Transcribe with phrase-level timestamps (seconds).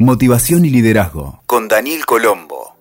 [0.00, 2.76] Motivación y liderazgo con Daniel Colombo.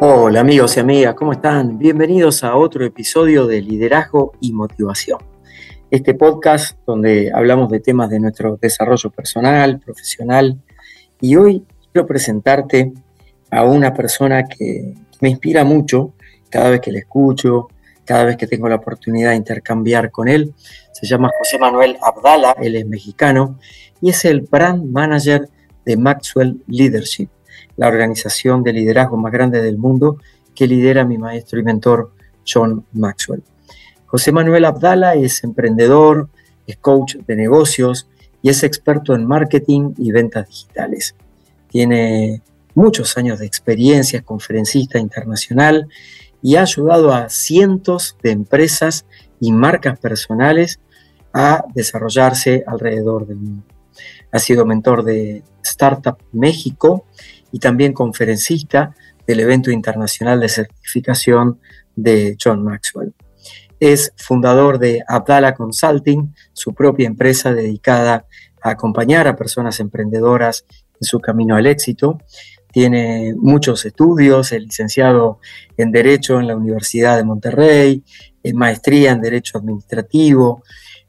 [0.00, 1.78] Hola amigos y amigas, ¿cómo están?
[1.78, 5.18] Bienvenidos a otro episodio de Liderazgo y Motivación.
[5.90, 10.62] Este podcast donde hablamos de temas de nuestro desarrollo personal, profesional.
[11.20, 12.92] Y hoy quiero presentarte
[13.50, 16.12] a una persona que me inspira mucho
[16.50, 17.66] cada vez que le escucho,
[18.06, 20.54] cada vez que tengo la oportunidad de intercambiar con él.
[20.92, 23.58] Se llama José Manuel Abdala, él es mexicano
[24.00, 25.48] y es el brand manager
[25.84, 27.28] de Maxwell Leadership,
[27.76, 30.18] la organización de liderazgo más grande del mundo
[30.54, 32.12] que lidera mi maestro y mentor
[32.46, 33.42] John Maxwell.
[34.06, 36.28] José Manuel Abdala es emprendedor,
[36.66, 38.08] es coach de negocios
[38.40, 41.14] y es experto en marketing y ventas digitales.
[41.68, 42.40] Tiene
[42.74, 45.88] muchos años de experiencia, es conferencista internacional
[46.42, 49.06] y ha ayudado a cientos de empresas
[49.40, 50.80] y marcas personales
[51.32, 53.64] a desarrollarse alrededor del mundo.
[54.32, 57.06] Ha sido mentor de Startup México
[57.52, 58.94] y también conferencista
[59.26, 61.60] del evento internacional de certificación
[61.94, 63.14] de John Maxwell.
[63.80, 68.26] Es fundador de Abdala Consulting, su propia empresa dedicada
[68.62, 70.64] a acompañar a personas emprendedoras
[70.98, 72.18] en su camino al éxito
[72.76, 75.40] tiene muchos estudios, es licenciado
[75.78, 78.04] en Derecho en la Universidad de Monterrey,
[78.42, 80.62] en maestría en Derecho Administrativo,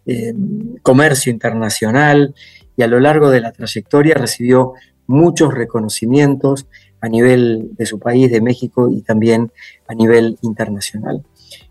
[0.05, 2.33] en Comercio Internacional
[2.77, 4.75] y a lo largo de la trayectoria recibió
[5.07, 6.67] muchos reconocimientos
[7.01, 9.51] a nivel de su país, de México y también
[9.89, 11.25] a nivel internacional.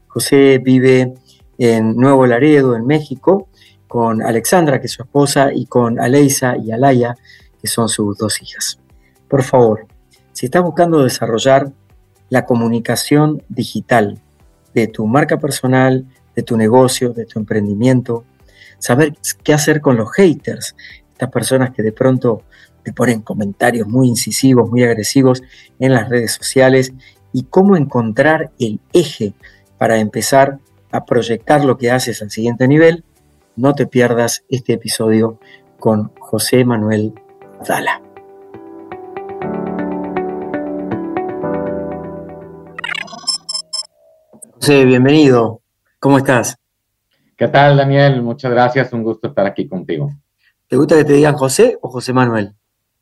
[0.09, 1.15] José vive
[1.57, 3.49] en Nuevo Laredo, en México,
[3.89, 7.17] con Alexandra, que es su esposa, y con Aleisa y Alaya,
[7.59, 8.79] que son sus dos hijas.
[9.29, 9.87] Por favor,
[10.33, 11.73] si estás buscando desarrollar
[12.29, 14.21] la comunicación digital
[14.75, 18.25] de tu marca personal, de tu negocio, de tu emprendimiento,
[18.79, 20.77] saber qué hacer con los haters,
[21.13, 22.43] estas personas que de pronto
[22.83, 25.43] te ponen comentarios muy incisivos, muy agresivos
[25.81, 26.93] en las redes sociales
[27.33, 29.35] y cómo encontrar el eje
[29.79, 30.59] para empezar
[30.93, 33.05] a proyectar lo que haces al siguiente nivel,
[33.57, 35.39] no te pierdas este episodio
[35.79, 37.15] con José Manuel
[37.67, 38.06] Dala.
[44.67, 45.61] José, bienvenido.
[46.01, 46.57] ¿Cómo estás?
[47.37, 48.21] ¿Qué tal, Daniel?
[48.21, 48.93] Muchas gracias.
[48.93, 50.11] Un gusto estar aquí contigo.
[50.67, 52.53] ¿Te gusta que te digan José o José Manuel?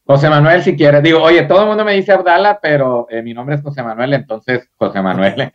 [0.05, 1.03] José Manuel, si quieres.
[1.03, 4.13] Digo, oye, todo el mundo me dice Abdala, pero eh, mi nombre es José Manuel,
[4.13, 5.51] entonces José Manuel.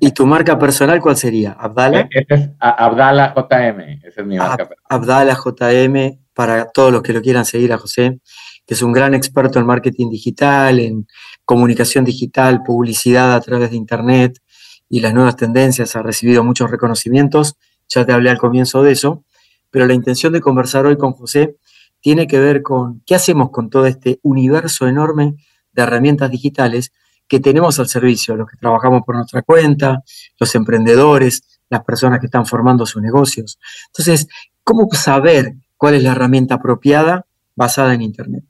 [0.00, 1.52] ¿Y tu marca personal cuál sería?
[1.52, 2.08] ¿Abdala?
[2.10, 4.00] Este es Abdala JM.
[4.04, 4.86] Esa es mi marca personal.
[4.88, 8.20] Abdala JM, para todos los que lo quieran seguir a José,
[8.66, 11.06] que es un gran experto en marketing digital, en
[11.44, 14.38] comunicación digital, publicidad a través de Internet
[14.92, 17.56] y las nuevas tendencias, ha recibido muchos reconocimientos,
[17.88, 19.24] ya te hablé al comienzo de eso,
[19.70, 21.56] pero la intención de conversar hoy con José
[22.02, 25.36] tiene que ver con qué hacemos con todo este universo enorme
[25.72, 26.92] de herramientas digitales
[27.26, 30.02] que tenemos al servicio, los que trabajamos por nuestra cuenta,
[30.38, 33.58] los emprendedores, las personas que están formando sus negocios.
[33.86, 34.28] Entonces,
[34.62, 37.24] ¿cómo saber cuál es la herramienta apropiada
[37.56, 38.44] basada en Internet?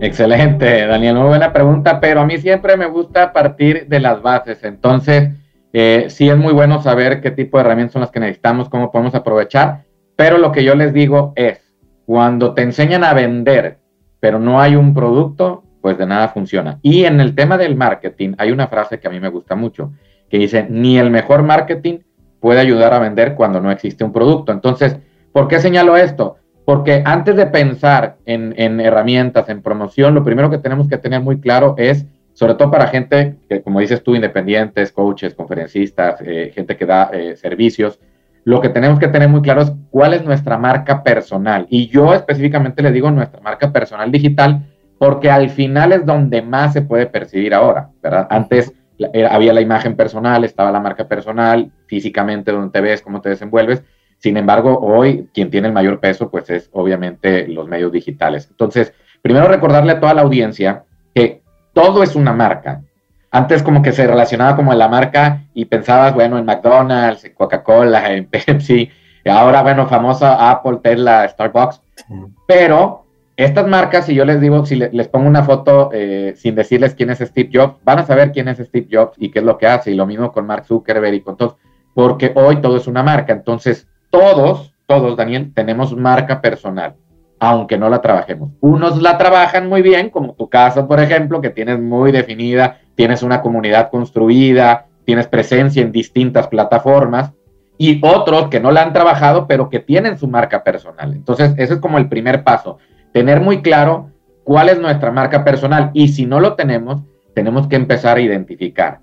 [0.00, 4.62] Excelente, Daniel, muy buena pregunta, pero a mí siempre me gusta partir de las bases.
[4.62, 5.30] Entonces,
[5.72, 8.92] eh, sí es muy bueno saber qué tipo de herramientas son las que necesitamos, cómo
[8.92, 9.82] podemos aprovechar,
[10.14, 11.74] pero lo que yo les digo es,
[12.06, 13.78] cuando te enseñan a vender,
[14.20, 16.78] pero no hay un producto, pues de nada funciona.
[16.80, 19.92] Y en el tema del marketing hay una frase que a mí me gusta mucho,
[20.30, 21.98] que dice, ni el mejor marketing
[22.40, 24.52] puede ayudar a vender cuando no existe un producto.
[24.52, 24.96] Entonces,
[25.32, 26.36] ¿por qué señalo esto?
[26.68, 31.40] Porque antes de pensar en, herramientas, en promoción, lo primero que tenemos que tener muy
[31.40, 36.76] claro es, sobre todo para gente que, como dices tú, independientes, coaches, conferencistas, eh, gente
[36.76, 37.98] que da eh, servicios,
[38.44, 41.66] lo que tenemos que tener muy claro es cuál es nuestra marca personal.
[41.70, 44.66] Y yo específicamente le digo nuestra marca personal digital,
[44.98, 48.26] porque al final es donde más se puede percibir ahora, ¿verdad?
[48.28, 48.74] Antes
[49.30, 53.82] había la imagen personal, estaba la marca personal, físicamente donde te ves, cómo te desenvuelves,
[54.18, 58.48] sin embargo, hoy quien tiene el mayor peso, pues es obviamente los medios digitales.
[58.50, 58.92] Entonces,
[59.22, 60.84] primero recordarle a toda la audiencia
[61.14, 61.42] que
[61.72, 62.82] todo es una marca.
[63.30, 68.12] Antes como que se relacionaba como la marca y pensabas, bueno, en McDonald's, en Coca-Cola,
[68.12, 68.90] en Pepsi,
[69.26, 71.80] ahora, bueno, famosa Apple, Tesla, Starbucks.
[72.46, 73.04] Pero
[73.36, 77.10] estas marcas, si yo les digo, si les pongo una foto eh, sin decirles quién
[77.10, 79.66] es Steve Jobs, van a saber quién es Steve Jobs y qué es lo que
[79.66, 79.92] hace.
[79.92, 81.56] Y lo mismo con Mark Zuckerberg y con todos,
[81.94, 83.32] porque hoy todo es una marca.
[83.32, 86.94] Entonces, todos, todos, Daniel, tenemos marca personal,
[87.38, 88.50] aunque no la trabajemos.
[88.60, 93.22] Unos la trabajan muy bien, como tu caso, por ejemplo, que tienes muy definida, tienes
[93.22, 97.32] una comunidad construida, tienes presencia en distintas plataformas,
[97.78, 101.14] y otros que no la han trabajado, pero que tienen su marca personal.
[101.14, 102.78] Entonces, ese es como el primer paso,
[103.12, 104.10] tener muy claro
[104.42, 107.02] cuál es nuestra marca personal y si no lo tenemos,
[107.34, 108.98] tenemos que empezar a identificar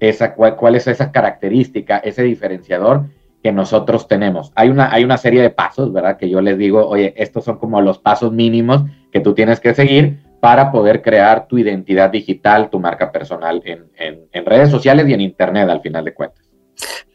[0.00, 3.06] esa, cuál, cuál es esa característica, ese diferenciador
[3.42, 4.52] que nosotros tenemos.
[4.54, 6.16] Hay una, hay una serie de pasos, ¿verdad?
[6.16, 9.74] Que yo les digo, oye, estos son como los pasos mínimos que tú tienes que
[9.74, 13.86] seguir para poder crear tu identidad digital, tu marca personal en,
[14.32, 16.46] en, redes sociales y en Internet al final de cuentas.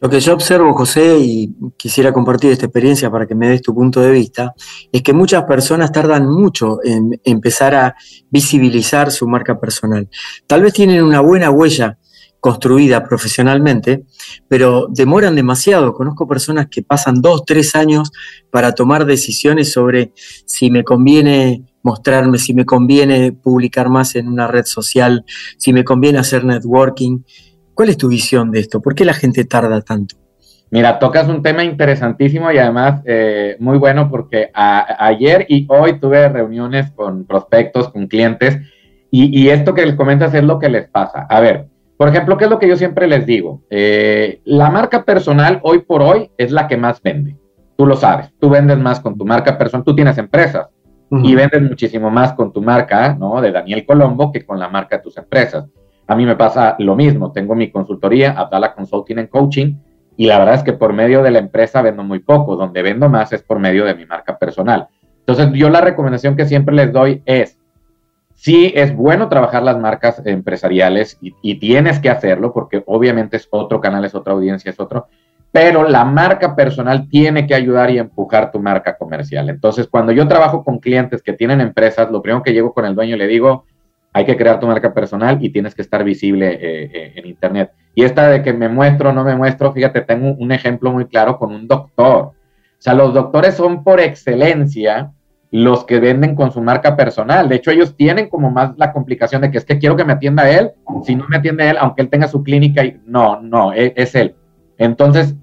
[0.00, 3.74] Lo que yo observo, José, y quisiera compartir esta experiencia para que me des tu
[3.74, 4.54] punto de vista,
[4.92, 7.96] es que muchas personas tardan mucho en empezar a
[8.30, 10.08] visibilizar su marca personal.
[10.46, 11.98] Tal vez tienen una buena huella
[12.40, 14.04] construida profesionalmente,
[14.48, 15.92] pero demoran demasiado.
[15.92, 18.12] Conozco personas que pasan dos, tres años
[18.50, 24.48] para tomar decisiones sobre si me conviene mostrarme, si me conviene publicar más en una
[24.48, 25.24] red social,
[25.56, 27.20] si me conviene hacer networking.
[27.74, 28.80] ¿Cuál es tu visión de esto?
[28.80, 30.16] ¿Por qué la gente tarda tanto?
[30.70, 36.28] Mira, tocas un tema interesantísimo y además eh, muy bueno porque ayer y hoy tuve
[36.28, 38.58] reuniones con prospectos, con clientes
[39.10, 41.26] y, y, esto que les comentas es lo que les pasa.
[41.30, 43.62] A ver, por ejemplo, ¿qué es lo que yo siempre les digo?
[43.70, 47.36] Eh, la marca personal hoy por hoy es la que más vende.
[47.76, 50.68] Tú lo sabes, tú vendes más con tu marca personal, tú tienes empresas
[51.10, 53.40] y vendes muchísimo más con tu marca, ¿no?
[53.40, 55.66] De Daniel Colombo que con la marca de tus empresas.
[56.06, 59.76] A mí me pasa lo mismo, tengo mi consultoría, Abdala Consulting and Coaching,
[60.16, 63.08] y la verdad es que por medio de la empresa vendo muy poco, donde vendo
[63.08, 64.88] más es por medio de mi marca personal.
[65.26, 67.58] Entonces, yo la recomendación que siempre les doy es,
[68.36, 73.80] Sí, es bueno trabajar las marcas empresariales y, tienes que hacerlo porque obviamente es otro
[73.80, 75.08] canal, es otra audiencia, es otro,
[75.50, 79.48] pero la marca personal tiene que ayudar y empujar tu marca comercial.
[79.48, 82.94] Entonces, cuando yo trabajo con clientes que tienen empresas, lo primero que llego con el
[82.94, 83.64] dueño le digo,
[84.12, 87.72] hay que crear tu marca personal y tienes que estar visible eh, eh, en Internet.
[87.94, 91.06] Y esta de que me muestro o no me muestro, fíjate, tengo un ejemplo muy
[91.06, 92.18] claro con un doctor.
[92.18, 92.34] O
[92.78, 95.10] sea, los doctores son por excelencia
[95.56, 97.48] los que venden con su marca personal.
[97.48, 100.12] De hecho, ellos tienen como más la complicación de que es que quiero que me
[100.12, 100.72] atienda él,
[101.02, 104.14] si no me atiende él, aunque él tenga su clínica, y no, no, es, es
[104.14, 104.34] él.
[104.76, 105.34] Entonces,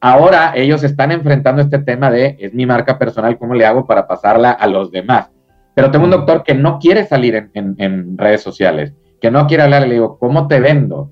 [0.00, 4.06] ahora ellos están enfrentando este tema de, es mi marca personal, ¿cómo le hago para
[4.06, 5.32] pasarla a los demás?
[5.74, 9.88] Pero tengo un doctor que no quiere salir en, redes sociales, que no quiere hablar,
[9.88, 11.10] le digo, ¿cómo te vendo?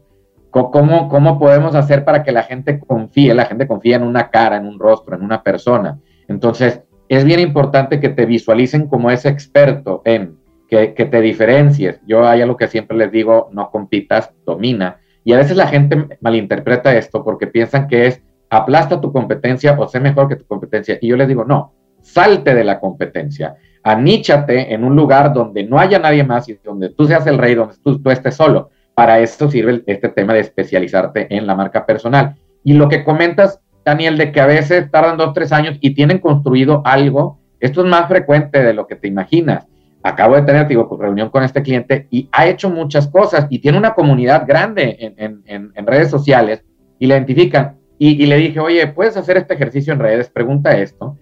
[0.50, 3.35] ¿Cómo, ¿Cómo podemos hacer para que la gente confíe?
[3.35, 5.99] La gente confía en una cara, en un rostro, en una persona.
[6.29, 10.37] Entonces, es bien importante que te visualicen como ese experto en
[10.69, 12.01] que, te diferencies.
[12.06, 14.99] Yo hay algo que siempre les digo, no compitas, domina.
[15.25, 19.89] Y a veces la gente malinterpreta esto porque piensan que es aplasta tu competencia o
[19.89, 20.99] sé mejor que tu competencia.
[21.01, 25.79] Y yo les digo, no, salte de la competencia, aníchate en un lugar donde no
[25.79, 28.71] haya nadie más y donde tú seas el rey, donde tú, estés solo.
[28.95, 32.37] Para esto sirve este tema de especializarte en la marca personal.
[32.62, 36.19] Y lo que comentas Daniel, de que a veces tardan dos, tres años y tienen
[36.19, 37.39] construido algo.
[37.61, 39.67] Esto es más frecuente de lo que te imaginas.
[40.03, 43.79] Acabo de tener, digo, reunión con este cliente y ha hecho muchas cosas y tiene
[43.79, 46.65] una comunidad grande en, redes sociales
[46.99, 47.77] y le identifican.
[47.99, 50.29] Y, y, le dije, oye, ¿puedes hacer este ejercicio en redes?
[50.29, 51.17] Pregunta esto.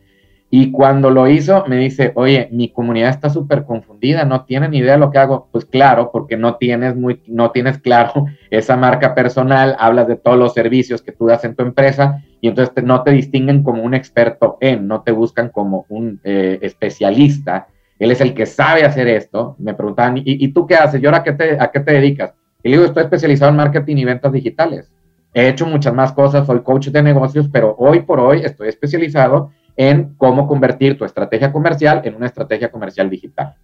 [0.51, 4.93] Y cuando lo hizo, me dice, oye, mi comunidad está súper confundida, no tienen idea
[4.93, 5.49] de lo que hago.
[5.51, 10.39] Pues claro, porque no tienes, muy, no tienes claro esa marca personal, hablas de todos
[10.39, 13.95] los servicios que tú das en tu empresa y entonces no te distinguen como un
[13.95, 17.69] experto en, no te buscan como un eh, especialista.
[18.01, 19.55] Él es el que sabe hacer esto.
[19.61, 21.01] Me preguntaban, ¿y, tú qué haces?
[21.01, 22.35] ¿Y ahora qué te, a qué te dedicas?
[22.65, 24.93] Y le digo, estoy especializado en marketing y ventas digitales.
[25.33, 29.53] He hecho muchas más cosas, soy coach de negocios, pero hoy por hoy estoy especializado
[29.77, 33.55] en cómo convertir tu estrategia comercial en una estrategia comercial digital.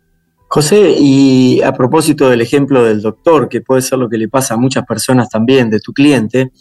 [0.48, 4.54] José, y a propósito del ejemplo del doctor, que puede ser lo que le pasa
[4.54, 6.52] a muchas personas también de tu cliente,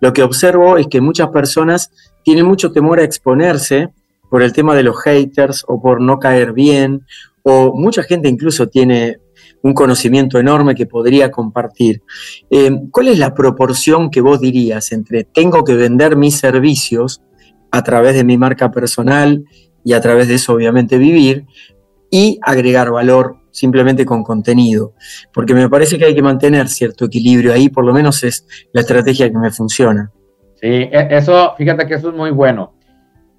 [0.00, 1.90] lo que observo es que muchas personas
[2.22, 3.88] tienen mucho temor a exponerse
[4.28, 7.06] por el tema de los haters o por no caer bien,
[7.42, 9.18] o mucha gente incluso tiene
[9.62, 12.02] un conocimiento enorme que podría compartir.
[12.50, 17.22] Eh, ¿Cuál es la proporción que vos dirías entre tengo que vender mis servicios
[17.70, 19.44] a través de mi marca personal
[19.84, 21.46] y a través de eso obviamente vivir
[22.10, 24.94] y agregar valor simplemente con contenido,
[25.32, 28.80] porque me parece que hay que mantener cierto equilibrio ahí, por lo menos es la
[28.80, 30.10] estrategia que me funciona.
[30.54, 32.74] Sí, e, eso, fíjate que eso es muy bueno.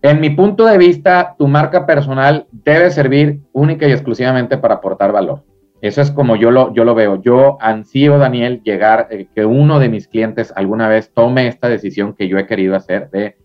[0.02, 5.12] En mi punto de vista, tu marca personal debe servir única y exclusivamente para aportar
[5.12, 5.44] valor.
[5.82, 7.22] Eso es como yo lo, yo lo veo.
[7.22, 12.14] Yo ansío, Daniel, llegar, eh, que uno de mis clientes alguna vez tome esta decisión
[12.14, 13.36] que yo he querido hacer de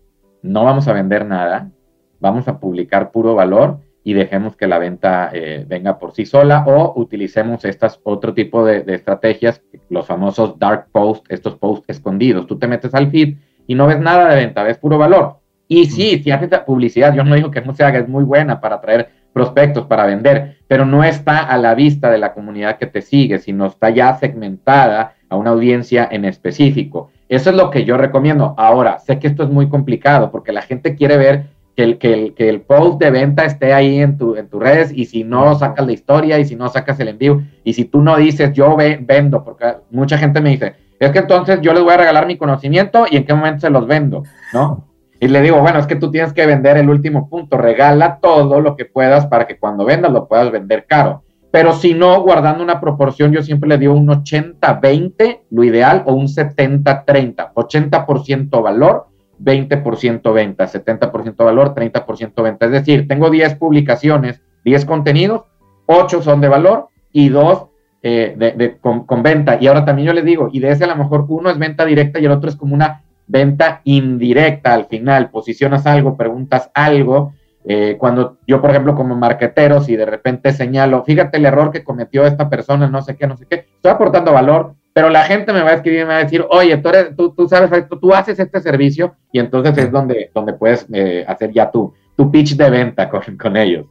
[0.41, 1.71] no vamos a vender nada,
[2.19, 6.63] vamos a publicar puro valor y dejemos que la venta eh, venga por sí sola
[6.65, 12.47] o utilicemos estas otro tipo de, estrategias, los famosos dark posts, estos posts escondidos.
[12.47, 13.35] Tú te metes al feed
[13.67, 15.39] y no ves nada de venta, ves puro valor.
[15.67, 18.61] Y sí, si haces publicidad, yo no digo que no se haga, es muy buena
[18.61, 22.87] para atraer prospectos, para vender, pero no está a la vista de la comunidad que
[22.87, 27.11] te sigue, sino está ya segmentada a una audiencia en específico.
[27.27, 28.55] Eso es lo que yo recomiendo.
[28.57, 32.11] Ahora, sé que esto es muy complicado porque la gente quiere ver que el, que
[32.11, 35.23] el, que el post de venta esté ahí en, tu, en tus redes y si
[35.23, 38.51] no sacas la historia y si no sacas el envío y si tú no dices
[38.51, 42.25] yo vendo, porque mucha gente me dice, es que entonces yo les voy a regalar
[42.25, 44.87] mi conocimiento y en qué momento se los vendo, ¿no?
[45.19, 48.59] Y le digo, bueno, es que tú tienes que vender el último punto, regala todo
[48.59, 51.23] lo que puedas para que cuando vendas lo puedas vender caro.
[51.51, 56.13] Pero si no, guardando una proporción, yo siempre le digo un 80-20, lo ideal, o
[56.13, 59.07] un 70-30, 80% valor,
[59.39, 62.65] 20% venta, 70% valor, 30% venta.
[62.65, 65.43] Es decir, tengo 10 publicaciones, 10 contenidos,
[65.85, 67.67] 8 son de valor y 2
[68.03, 69.57] eh, de, con, venta.
[69.59, 71.85] Y ahora también yo les digo, y de ese a lo mejor uno es venta
[71.85, 75.29] directa y el otro es como una venta indirecta al final.
[75.29, 77.33] Posicionas algo, preguntas algo.
[77.65, 81.83] Eh, cuando yo, por ejemplo, como marquetero, si de repente señalo, fíjate el error que
[81.83, 85.53] cometió esta persona, no sé qué, no sé qué, estoy aportando valor, pero la gente
[85.53, 87.87] me va a escribir y me va a decir, oye, tú, eres, tú, tú sabes,
[87.87, 91.93] tú, tú, haces este servicio y entonces es donde, donde puedes eh, hacer ya tu,
[92.15, 93.85] tu pitch de venta con, con ellos.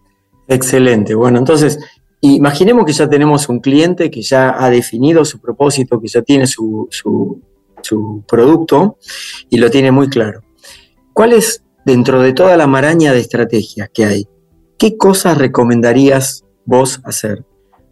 [0.48, 1.14] Excelente.
[1.14, 1.78] Bueno, entonces,
[2.22, 6.48] imaginemos que ya tenemos un cliente que ya ha definido su propósito, que ya tiene
[6.48, 7.40] su, su,
[7.82, 8.98] su producto
[9.48, 10.40] y lo tiene muy claro.
[11.12, 14.26] ¿Cuál es, dentro de toda la maraña de estrategias que hay,
[14.76, 17.44] qué cosas recomendarías vos hacer?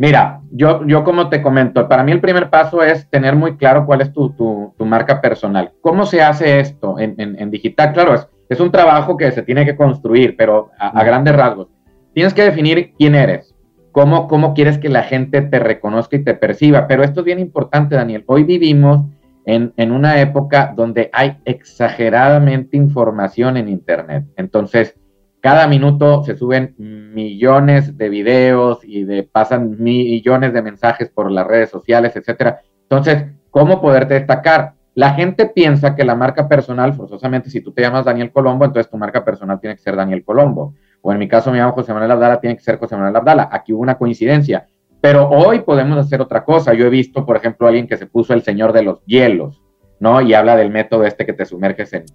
[0.05, 3.87] Mira, yo, yo como te comento, para mí el primer paso es tener muy claro
[3.87, 5.73] cuál es tu, tu, marca personal.
[5.81, 7.95] ¿Cómo se hace esto en, en, digital?
[7.95, 11.69] Claro, es, es, un trabajo que se tiene que construir, pero a, a, grandes rasgos.
[12.13, 13.55] Tienes que definir quién eres,
[13.93, 16.87] cómo, cómo quieres que la gente te reconozca y te perciba.
[16.87, 18.25] Pero esto es bien importante, Daniel.
[18.27, 19.07] Hoy vivimos
[19.47, 24.27] en, una época donde hay exageradamente información en Internet.
[24.37, 24.97] Entonces,
[25.45, 31.47] cada minuto se suben millones de videos y de, pasan millones de mensajes por las
[31.47, 32.63] redes sociales, etcétera.
[32.81, 34.73] Entonces, ¿cómo poderte destacar?
[34.95, 38.91] La gente piensa que la marca personal, forzosamente, si tú te llamas Daniel Colombo, entonces
[38.91, 40.77] tu marca personal tiene que ser Daniel Colombo.
[41.03, 43.51] O en mi caso me llamo José Manuel Abdala, tiene que ser José Manuel Abdala.
[43.53, 44.67] Aquí hubo una coincidencia.
[45.03, 46.73] Pero hoy podemos hacer otra cosa.
[46.73, 49.61] Yo he visto, por ejemplo, a alguien que se puso el señor de los hielos,
[50.01, 50.23] ¿no?
[50.23, 52.07] Y habla del método este que te sumerges en,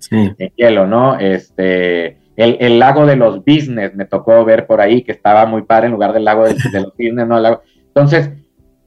[0.56, 1.20] hielo, ¿no?
[1.20, 5.88] Este, el, lago de los business me tocó ver por ahí, que estaba muy padre
[5.88, 7.62] en lugar del lago de, los business, ¿no?
[7.88, 8.32] Entonces,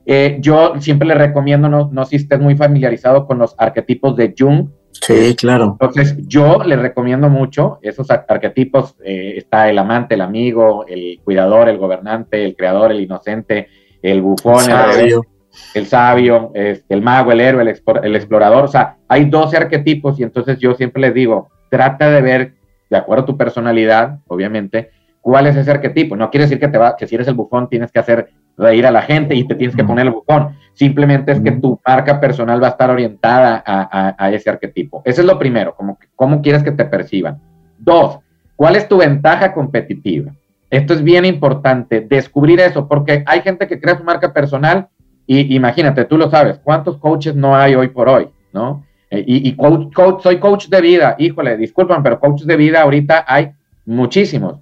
[0.07, 4.35] eh, yo siempre le recomiendo, no, no si estés muy familiarizado con los arquetipos de
[4.37, 4.69] Jung.
[4.93, 5.77] Sí, claro.
[5.81, 8.97] Entonces, yo le recomiendo mucho esos arquetipos.
[9.05, 13.69] Eh, está el amante, el amigo, el cuidador, el gobernante, el creador, el inocente,
[14.01, 15.27] el bufón, el sabio,
[15.75, 18.65] el, sabio este, el mago, el héroe, el, explorador.
[18.65, 22.55] O sea, hay 12 arquetipos y entonces yo siempre les digo, trata de ver,
[22.93, 24.91] de acuerdo a tu personalidad, obviamente,
[25.23, 26.15] cuál es ese arquetipo.
[26.15, 28.87] No quiere decir que, te va, que si eres el bufón tienes que hacer reír
[28.87, 30.57] a la gente y te tienes que poner el bufón.
[30.75, 35.01] Simplemente es que tu marca personal va a estar orientada a, ese arquetipo.
[35.07, 37.41] Ese es lo primero, como cómo quieres que te perciban.
[37.79, 38.19] Dos,
[38.57, 40.33] ¿cuál es tu ventaja competitiva?
[40.69, 44.89] Esto es bien importante, descubrir eso, porque hay gente que crea su marca personal
[45.27, 48.29] y imagínate, tú lo sabes, ¿cuántos coaches no hay hoy por hoy?
[48.53, 48.85] ¿No?
[49.15, 53.51] Eh, y, coach, soy coach de vida, híjole, disculpan, pero coaches de vida ahorita hay
[53.85, 54.61] muchísimos.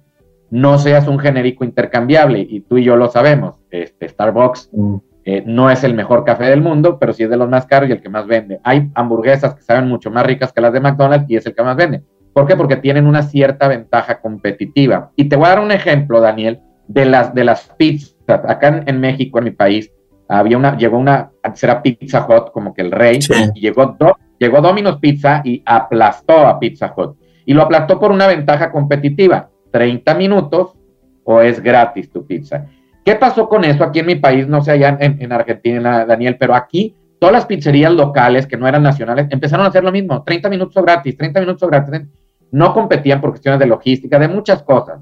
[0.49, 3.55] No seas un genérico intercambiable y tú y yo lo sabemos.
[3.69, 4.95] Este, Starbucks mm.
[5.23, 7.87] eh, no es el mejor café del mundo, pero sí es de los más caros
[7.87, 8.59] y el que más vende.
[8.65, 11.63] Hay hamburguesas que saben mucho más ricas que las de McDonald's y es el que
[11.63, 12.01] más vende.
[12.33, 12.57] ¿Por qué?
[12.57, 15.11] Porque tienen una cierta ventaja competitiva.
[15.15, 18.17] Y te voy a dar un ejemplo, Daniel, de las, de las pizzas.
[18.27, 19.89] Acá en, México, en mi país,
[20.27, 23.19] había una, llegó una, será Pizza Hut como que el rey,
[23.55, 23.97] y llegó,
[24.41, 27.15] llegó Domino's Pizza y aplastó a Pizza Hut.
[27.45, 30.71] Y lo aplastó por una ventaja competitiva, 30 minutos
[31.23, 32.65] o es gratis tu pizza.
[33.05, 34.47] ¿Qué pasó con eso aquí en mi país?
[34.47, 38.67] No sé allá en, en Argentina, Daniel, pero aquí todas las pizzerías locales que no
[38.67, 42.01] eran nacionales empezaron a hacer lo mismo, 30 minutos o gratis, 30 minutos o gratis
[42.51, 44.99] no competían por cuestiones de logística, de muchas cosas.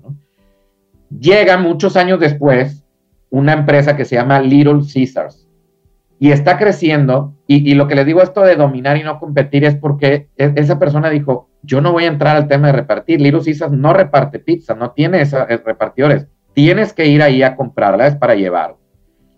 [1.17, 2.83] Llega muchos años después
[3.29, 5.48] una empresa que se llama Little Caesars
[6.19, 7.33] y está creciendo.
[7.47, 10.77] Y, lo que les digo esto de dominar y no competir es porque e, esa
[10.77, 13.21] persona dijo, yo no voy a entrar al tema de repartir.
[13.21, 16.27] Little Caesars no reparte pizza, no tiene esos eh, repartidores.
[16.53, 18.75] Tienes que ir ahí a comprarla, es para llevar.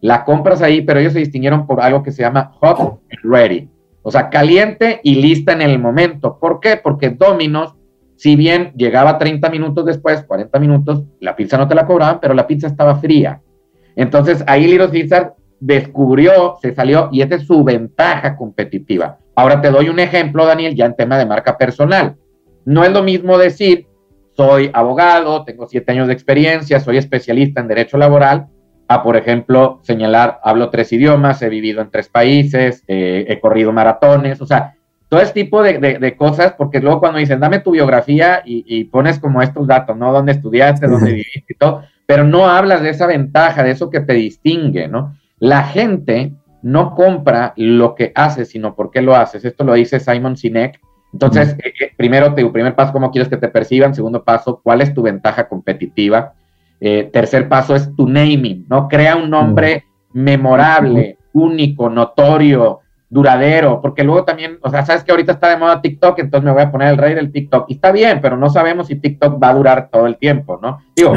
[0.01, 3.69] La compras ahí, pero ellos se distinguieron por algo que se llama hot and ready.
[4.01, 6.39] O sea, caliente y lista en el momento.
[6.39, 6.77] ¿Por qué?
[6.77, 7.75] Porque Domino's
[8.21, 12.35] si bien llegaba 30 minutos después, 40 minutos, la pizza no te la cobraban, pero
[12.35, 13.41] la pizza estaba fría.
[13.95, 19.19] Entonces ahí Little Caesar descubrió, se salió, y esa es su ventaja competitiva.
[19.35, 22.17] Ahora te doy un ejemplo, Daniel, ya en tema de marca personal.
[22.65, 23.87] No es lo mismo decir,
[24.35, 28.47] soy abogado, tengo siete años de experiencia, soy especialista en derecho laboral,
[28.87, 33.71] a, por ejemplo, señalar, hablo tres idiomas, he vivido en tres países, eh, he corrido
[33.71, 34.75] maratones, o sea,
[35.07, 39.41] todo ese tipo de, cosas, porque luego cuando dicen, dame tu biografía y, pones como
[39.41, 40.11] estos datos, ¿no?
[40.11, 43.99] Dónde estudiaste, dónde viviste y todo, pero no hablas de esa ventaja, de eso que
[43.99, 45.15] te distingue, ¿no?
[45.41, 49.43] La gente no compra lo que haces, sino por qué lo haces.
[49.43, 50.79] Esto lo dice Simon Sinek.
[51.11, 53.95] Entonces, eh, eh, primero, tu primer paso, cómo quieres que te perciban.
[53.95, 56.33] Segundo paso, cuál es tu ventaja competitiva.
[56.79, 58.87] Eh, tercer paso es tu naming, ¿no?
[58.87, 62.81] Crea un nombre memorable, único, notorio,
[63.11, 66.53] duradero, porque luego también, o sea, sabes que ahorita está de moda TikTok, entonces me
[66.53, 67.65] voy a poner el rey del TikTok.
[67.67, 70.79] Y está bien, pero no sabemos si TikTok va a durar todo el tiempo, ¿no?
[70.95, 71.13] Digo,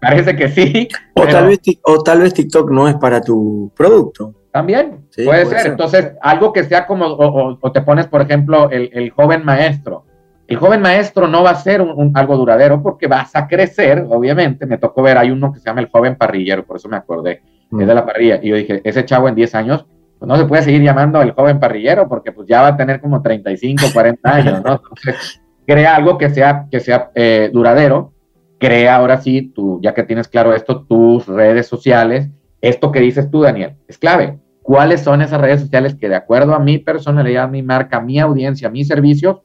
[0.00, 0.88] parece que sí.
[1.14, 4.34] O, tal vez, o tal vez TikTok no es para tu producto.
[4.52, 5.66] También, puede, ser.
[5.66, 10.04] Entonces, algo que sea como, o, te pones, por ejemplo, el, joven maestro.
[10.46, 14.64] El joven maestro no va a ser un, algo duradero porque vas a crecer, obviamente.
[14.64, 17.42] Me tocó ver, hay uno que se llama el joven parrillero, por eso me acordé,
[17.72, 18.38] es de la parrilla.
[18.40, 19.86] Y yo dije, ese chavo en 10 años,
[20.18, 23.00] pues no se puede seguir llamando el joven parrillero porque pues ya va a tener
[23.00, 24.72] como 35, 40 años, ¿no?
[24.74, 28.12] Entonces, crea algo que sea, que sea eh, duradero.
[28.58, 32.30] Crea ahora sí, tú, ya que tienes claro esto, tus redes sociales.
[32.62, 36.52] Esto que dices tú, Daniel, es clave cuáles son esas redes sociales que de acuerdo
[36.52, 39.38] a mi personalidad, mi marca, mi audiencia, mis servicios,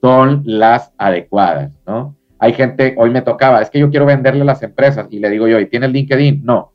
[0.00, 2.16] son las adecuadas, ¿no?
[2.38, 5.28] Hay gente, hoy me tocaba, es que yo quiero venderle a las empresas y le
[5.28, 6.44] digo yo, ¿y tienes LinkedIn?
[6.44, 6.72] No.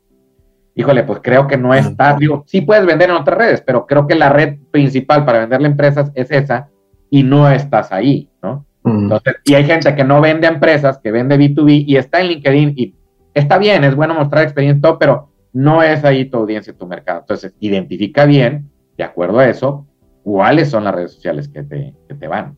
[0.76, 4.06] Híjole, pues creo que no está, digo, sí puedes vender en otras redes, pero creo
[4.06, 6.68] que la red principal para venderle a empresas es esa
[7.10, 8.64] y no estás ahí, ¿no?
[8.84, 12.28] Entonces, y hay gente que no vende a empresas, que vende B2B y está en
[12.28, 12.94] LinkedIn y
[13.34, 16.86] está bien, es bueno mostrar experiencia y todo, pero no es ahí tu audiencia, tu
[16.86, 17.20] mercado.
[17.20, 19.86] Entonces, identifica bien, de acuerdo a eso,
[20.22, 22.56] cuáles son las redes sociales que te, te van.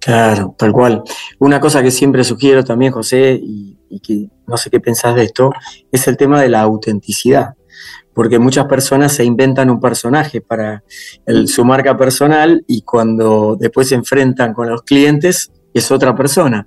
[0.00, 1.02] Claro, tal cual.
[1.38, 5.50] Una cosa que siempre sugiero también, José, y, que no sé qué pensás de esto,
[5.92, 7.54] es el tema de la autenticidad.
[8.18, 10.82] Porque muchas personas se inventan un personaje para
[11.46, 16.66] su marca personal y cuando después se enfrentan con los clientes es otra persona.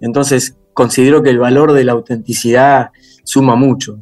[0.00, 2.90] Entonces, considero que el valor de la autenticidad
[3.24, 3.98] suma mucho.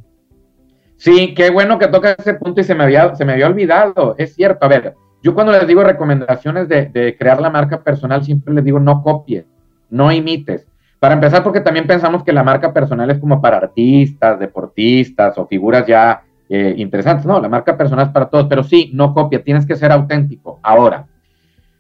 [0.99, 4.15] Sí, qué bueno que toca ese punto y se me había, se me había olvidado.
[4.19, 8.53] Es cierto, a ver, yo cuando les digo recomendaciones de, crear la marca personal, siempre
[8.53, 9.47] les digo no copies,
[9.89, 10.67] no imites.
[10.99, 15.47] Para empezar, porque también pensamos que la marca personal es como para artistas, deportistas o
[15.47, 17.25] figuras ya eh, interesantes.
[17.25, 20.59] No, la marca personal es para todos, pero sí, no copia, tienes que ser auténtico.
[20.65, 21.07] Ahora,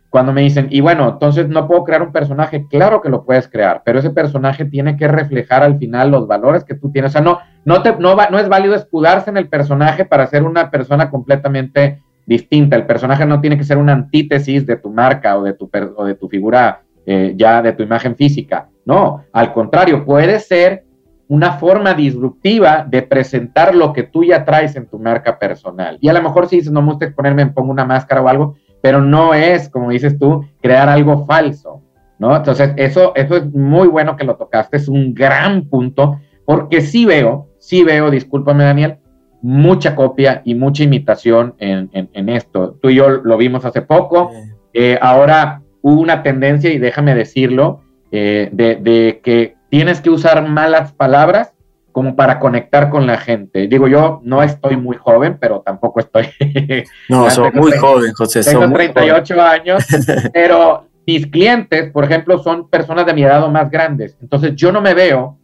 [0.08, 3.48] cuando me dicen, y bueno, entonces no puedo crear un personaje, claro que lo puedes
[3.48, 7.10] crear, pero ese personaje tiene que reflejar al final los valores que tú tienes.
[7.10, 10.44] O sea, no, no, te, no, no es válido escudarse en el personaje para ser
[10.44, 12.76] una persona completamente distinta.
[12.76, 16.04] El personaje no tiene que ser una antítesis de tu marca o de tu, o
[16.04, 18.68] de tu figura eh, ya, de tu imagen física.
[18.84, 20.84] No, al contrario, puede ser
[21.30, 25.96] una forma disruptiva de presentar lo que tú ya traes en tu marca personal.
[26.00, 28.26] Y a lo mejor si dices, no me gusta exponerme, me pongo una máscara o
[28.28, 31.82] algo, pero no es, como dices tú, crear algo falso,
[32.18, 32.34] ¿no?
[32.34, 37.04] Entonces, eso, eso es muy bueno que lo tocaste, es un gran punto, porque sí
[37.04, 38.98] veo, sí veo, discúlpame Daniel,
[39.40, 42.76] mucha copia y mucha imitación en, en, esto.
[42.82, 44.32] Tú y yo lo vimos hace poco,
[44.72, 50.46] eh, ahora hubo una tendencia, y déjame decirlo, eh, de, de que tienes que usar
[50.46, 51.52] malas palabras
[51.92, 53.66] como para conectar con la gente.
[53.66, 56.28] Digo, yo no estoy muy joven, pero tampoco estoy...
[57.08, 58.44] no, soy muy joven, José.
[58.44, 59.86] Tengo 38 años,
[60.32, 64.16] pero mis clientes, por ejemplo, son personas de mi edad o más grandes.
[64.20, 65.38] Entonces, yo no me veo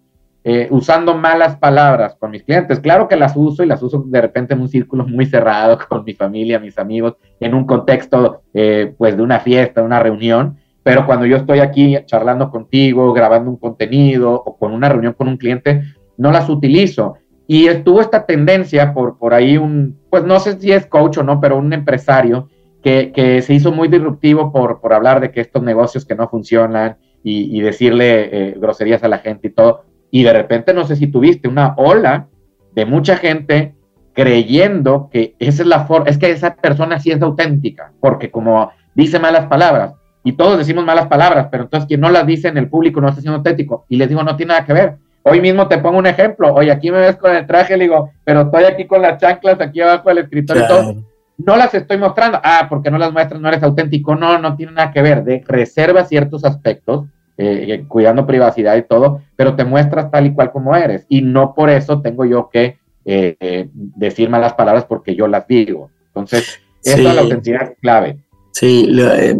[0.44, 2.79] eh, usando malas palabras con mis clientes.
[2.79, 6.05] Claro que las uso y las uso de repente en un círculo muy cerrado con
[6.05, 10.59] mi familia, mis amigos, en un contexto, eh, pues, de una fiesta, una reunión.
[10.87, 15.27] Pero cuando yo estoy aquí charlando contigo, grabando un contenido o con una reunión con
[15.27, 15.83] un cliente,
[16.16, 17.16] no las utilizo.
[17.49, 21.25] Y estuvo esta tendencia por, por ahí un, pues no sé si es coach o
[21.25, 22.51] no, pero un empresario
[22.85, 26.99] que, se hizo muy disruptivo por, por hablar de que estos negocios que no funcionan
[27.25, 29.83] y, decirle eh, groserías a la gente y todo.
[30.12, 32.29] Y de repente, no sé si tuviste una ola
[32.77, 33.75] de mucha gente
[34.12, 38.70] creyendo que esa es la forma, es que esa persona sí es auténtica, porque como
[38.94, 39.96] dice malas palabras,
[40.27, 43.11] y todos decimos malas palabras, pero entonces quien no las dice en el público no
[43.11, 43.87] está siendo auténtico.
[43.89, 44.97] Y les digo, no tiene nada que ver.
[45.23, 46.53] Hoy mismo te pongo un ejemplo.
[46.53, 49.61] Oye, aquí me ves con el traje, le digo, pero estoy aquí con las chanclas
[49.61, 50.95] aquí abajo del escritorio y todo.
[51.39, 52.41] No las estoy mostrando.
[52.43, 54.17] Ah, porque no las muestras, no eres auténtico.
[54.17, 55.23] No, no tiene nada que ver.
[55.23, 57.07] De, reserva ciertos aspectos,
[57.39, 61.07] eh, eh, cuidando privacidad y todo, pero te muestras tal y cual como eres.
[61.09, 65.89] Y no por eso tengo yo que eh, decir malas palabras porque yo las digo.
[66.09, 68.27] Entonces, esa es la autenticidad clave.
[68.59, 69.37] Sí, eh,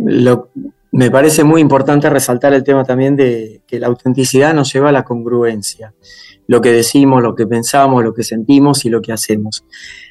[0.97, 4.93] me parece muy importante resaltar el tema también de que la autenticidad nos lleva a
[4.93, 5.93] la congruencia.
[6.47, 9.67] Lo que decimos, lo que pensamos, lo que sentimos y lo que hacemos.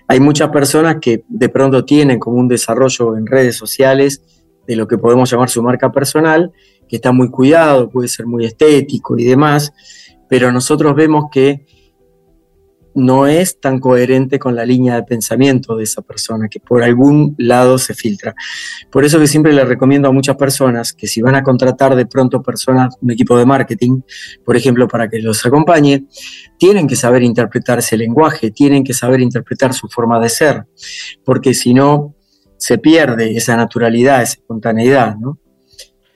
[0.07, 4.21] Hay muchas personas que de pronto tienen como un desarrollo en redes sociales
[4.67, 6.51] de lo que podemos llamar su marca personal,
[6.87, 9.73] que está muy cuidado, puede ser muy estético y demás,
[10.29, 11.65] pero nosotros vemos que
[12.95, 17.35] no es tan coherente con la línea de pensamiento de esa persona, que por algún
[17.37, 18.33] lado se filtra.
[18.89, 22.05] Por eso que siempre le recomiendo a muchas personas que si van a contratar de
[22.05, 24.01] pronto personas, un equipo de marketing,
[24.43, 26.05] por ejemplo, para que los acompañe,
[26.57, 30.63] tienen que saber interpretar ese lenguaje, tienen que saber interpretar su forma de ser,
[31.23, 32.15] porque si no,
[32.57, 35.37] se pierde esa naturalidad, esa espontaneidad, ¿no?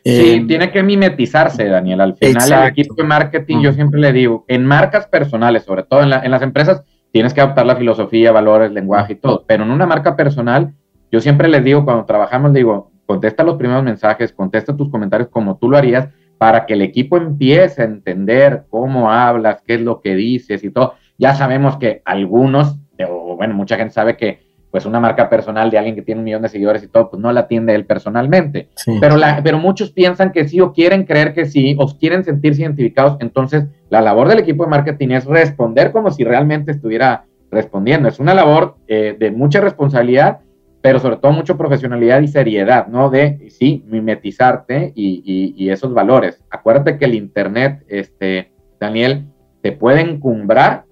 [0.04, 2.02] Sí, eh, tiene que mimetizarse, Daniel.
[2.02, 6.02] Al final, el equipo de marketing, yo siempre le digo, en marcas personales, sobre todo
[6.02, 9.44] en, las empresas, tienes que adoptar la filosofía, valores, lenguaje y todo.
[9.46, 10.74] Pero en una marca personal,
[11.12, 15.58] yo siempre les digo, cuando trabajamos, digo, contesta los primeros mensajes, contesta tus comentarios como
[15.58, 16.08] tú lo harías,
[16.38, 20.72] para que el equipo empiece a entender cómo hablas, qué es lo que dices y
[20.72, 20.94] todo.
[21.18, 25.78] Ya sabemos que algunos, o bueno, mucha gente sabe que pues una marca personal de
[25.78, 28.70] alguien que tiene un millón de seguidores y todo, pues no la atiende él personalmente.
[29.00, 32.62] Pero, la, pero muchos piensan que sí o quieren creer que sí o quieren sentirse
[32.62, 33.18] identificados.
[33.20, 38.08] Entonces, la labor del equipo de marketing es responder como si realmente estuviera respondiendo.
[38.08, 40.40] Es una labor eh, de mucha responsabilidad,
[40.82, 43.10] pero sobre todo mucha profesionalidad y seriedad, ¿no?
[43.10, 46.42] De, sí, mimetizarte y, y, esos valores.
[46.50, 49.26] Acuérdate que el Internet, este, Daniel,
[49.62, 50.86] te puede encumbrar,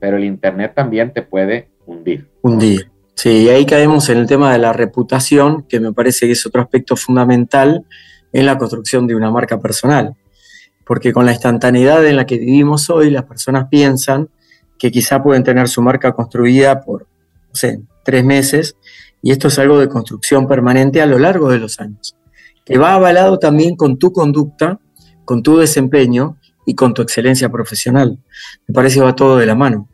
[0.00, 2.26] pero el Internet también te puede hundir.
[2.42, 2.90] Hundir.
[3.18, 6.62] Sí, ahí caemos en el tema de la reputación, que me parece que es otro
[6.62, 7.84] aspecto fundamental
[8.32, 10.14] en la construcción de una marca personal.
[10.86, 14.28] Porque con la instantaneidad en la que vivimos hoy, las personas piensan
[14.78, 17.08] que quizá pueden tener su marca construida por,
[17.48, 18.76] no sé, tres meses,
[19.20, 22.14] y esto es algo de construcción permanente a lo largo de los años,
[22.64, 24.78] que va avalado también con tu conducta,
[25.24, 28.16] con tu desempeño y con tu excelencia profesional.
[28.68, 29.88] Me parece que va todo de la mano.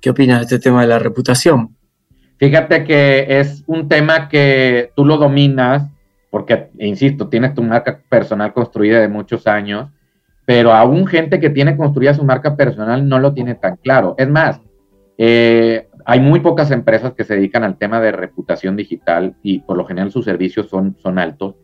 [0.00, 1.75] ¿Qué opinas de este tema de la reputación?
[2.38, 5.88] Fíjate que es un tema que tú lo dominas,
[6.30, 9.90] porque, insisto, tienes tu marca personal construida de muchos años,
[10.44, 14.14] pero aún gente que tiene construida su marca personal no lo tiene tan claro.
[14.18, 14.60] Es más,
[15.18, 19.76] eh, hay muy pocas empresas que se dedican al tema de reputación digital y por
[19.76, 21.56] lo general sus servicios son, son altos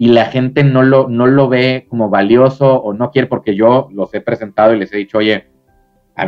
[0.00, 3.90] y la gente no lo, no lo ve como valioso o no quiere porque yo
[3.92, 5.49] los he presentado y les he dicho, oye,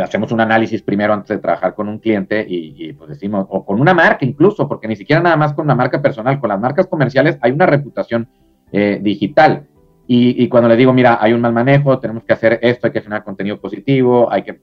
[0.01, 3.81] hacemos un análisis primero antes de trabajar con un cliente y, pues decimos, o con
[3.81, 6.87] una marca incluso, porque ni siquiera nada más con una marca personal, con las marcas
[6.87, 8.29] comerciales hay una reputación
[8.71, 9.67] eh, digital.
[10.07, 13.01] Y, cuando le digo, mira, hay un mal manejo, tenemos que hacer esto, hay que
[13.01, 14.61] generar contenido positivo, hay que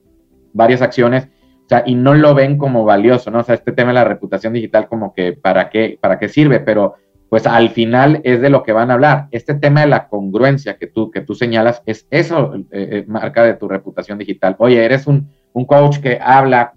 [0.52, 3.40] varias acciones, o sea, y no lo ven como valioso, ¿no?
[3.40, 6.60] O sea, este tema de la reputación digital como que para qué, para qué sirve,
[6.60, 6.94] pero
[7.30, 9.28] pues al final es de lo que van a hablar.
[9.30, 13.44] Este tema de la congruencia que tú, que tú señalas, es eso, eh, eh, marca
[13.44, 14.56] de tu reputación digital.
[14.58, 15.30] Oye, eres un,
[15.66, 16.72] coach que habla,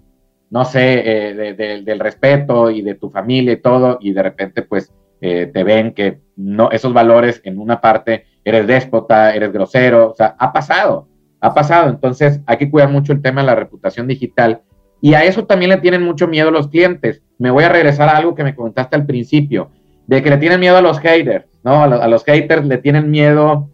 [0.50, 4.92] no sé, eh, del respeto y de tu familia y todo, y de repente pues
[5.20, 10.36] te ven que no, esos valores en una parte, eres déspota, eres grosero, o sea,
[10.38, 11.08] ha pasado,
[11.40, 11.88] ha pasado.
[11.88, 14.60] Entonces hay que cuidar mucho el tema de la reputación digital.
[15.00, 17.22] Y a eso también le tienen mucho miedo los clientes.
[17.38, 19.70] Me voy a regresar a algo que me comentaste al principio
[20.06, 21.82] de que le tienen miedo a los haters, ¿no?
[21.82, 23.70] A, los haters le tienen miedo.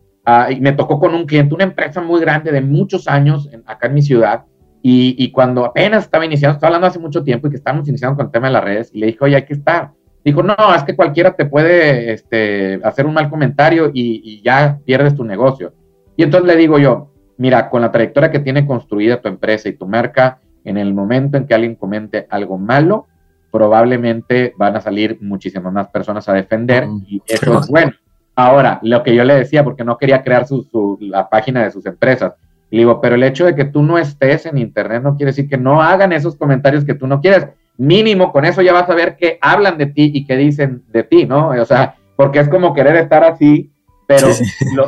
[0.50, 3.94] Y me tocó con un cliente, una empresa muy grande de muchos años acá en
[3.94, 4.44] mi ciudad,
[4.82, 8.26] y, cuando apenas estaba iniciando, estaba hablando hace mucho tiempo y que estábamos iniciando con
[8.26, 9.90] el tema de las redes, y le dije, oye, hay que estar.
[10.24, 14.78] Dijo, no, es que cualquiera te puede este, hacer un mal comentario y, y ya
[14.84, 15.74] pierdes tu negocio.
[16.16, 19.72] Y entonces le digo yo, mira, con la trayectoria que tiene construida tu empresa y
[19.72, 23.06] tu marca, en el momento en que alguien comente algo malo,
[23.50, 27.92] probablemente van a salir muchísimas más personas a defender mm, y eso es bueno.
[28.36, 31.84] Ahora, lo que yo le decía, porque no quería crear su, la página de sus
[31.84, 32.34] empresas,
[32.70, 35.48] le digo, pero el hecho de que tú no estés en Internet no quiere decir
[35.48, 37.48] que no hagan esos comentarios que tú no quieres.
[37.76, 41.02] Mínimo, con eso ya vas a ver que hablan de ti y que dicen de
[41.02, 41.48] ti, ¿no?
[41.48, 43.72] O sea, porque es como querer estar así,
[44.06, 44.28] pero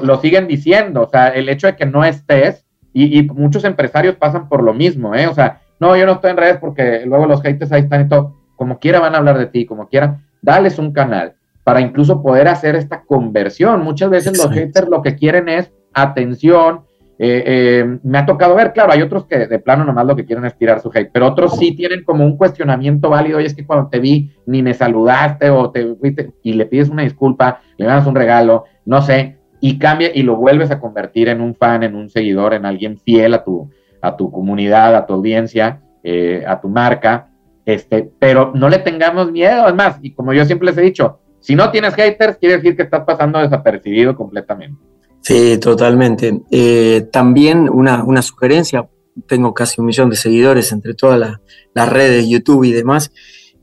[0.02, 1.02] Lo, siguen diciendo.
[1.02, 4.74] O sea, el hecho de que no estés, y, y, muchos empresarios pasan por lo
[4.74, 5.26] mismo, ¿eh?
[5.26, 8.08] O sea, no, yo no estoy en redes porque luego los haters ahí están y
[8.08, 12.22] todo como quiera van a hablar de ti, como quiera, dales un canal para incluso
[12.22, 13.82] poder hacer esta conversión.
[13.82, 16.82] Muchas veces los haters lo que quieren es atención.
[17.18, 20.24] Eh, eh, me ha tocado ver, claro, hay otros que de plano nomás lo que
[20.24, 23.54] quieren es tirar su hate, pero otros sí tienen como un cuestionamiento válido, y es
[23.54, 27.62] que cuando te vi ni me saludaste o te fuiste y le pides una disculpa,
[27.78, 31.56] le das un regalo, no sé, y cambia y lo vuelves a convertir en un
[31.56, 33.70] fan, en un seguidor, en alguien fiel a tu,
[34.00, 37.31] a tu comunidad, a tu audiencia, eh, a tu marca,
[37.64, 41.18] este, pero no le tengamos miedo, es más, y como yo siempre les he dicho,
[41.40, 44.80] Si no tienes haters, quiere decir que estás pasando desapercibido completamente.
[45.22, 46.42] Sí, totalmente.
[46.52, 48.88] Eh, también una, sugerencia,
[49.26, 51.38] tengo casi un millón de seguidores entre todas
[51.74, 53.10] las redes, YouTube y demás,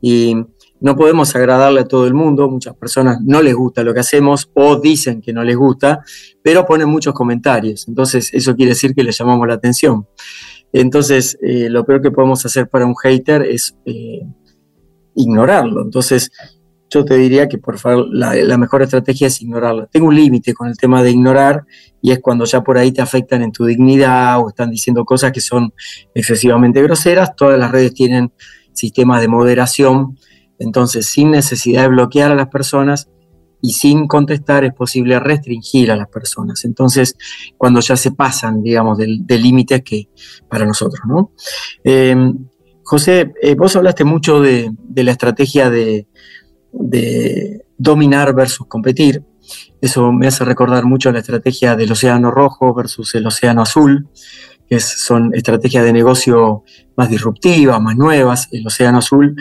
[0.00, 0.36] y
[0.80, 4.50] no podemos agradarle a todo el mundo, muchas personas no les gusta lo que hacemos
[4.54, 6.00] o dicen que no les gusta,
[6.42, 10.06] pero ponen muchos comentarios, entonces eso quiere decir que le llamamos la atención.
[10.72, 14.22] Entonces, eh, lo peor que podemos hacer para un hater es eh,
[15.14, 15.82] ignorarlo.
[15.82, 16.30] Entonces,
[16.88, 19.86] yo te diría que por favor la, mejor estrategia es ignorarlo.
[19.86, 21.64] Tengo un límite con el tema de ignorar
[22.02, 25.30] y es cuando ya por ahí te afectan en tu dignidad o están diciendo cosas
[25.30, 25.72] que son
[26.14, 27.36] excesivamente groseras.
[27.36, 28.32] Todas las redes tienen
[28.72, 30.16] sistemas de moderación
[30.60, 33.08] entonces, sin necesidad de bloquear a las personas
[33.62, 36.64] y sin contestar es posible restringir a las personas.
[36.64, 37.16] Entonces,
[37.56, 40.08] cuando ya se pasan, digamos, del límite que
[40.48, 41.32] para nosotros, ¿no?
[41.84, 42.16] Eh,
[42.90, 46.08] José, eh, vos hablaste mucho de, la estrategia de,
[46.72, 49.22] de, dominar versus competir.
[49.80, 54.08] Eso me hace recordar mucho la estrategia del océano rojo versus el océano azul
[54.70, 56.62] que son estrategias de negocio
[56.96, 58.46] más disruptivas, más nuevas.
[58.52, 59.34] El Océano Azul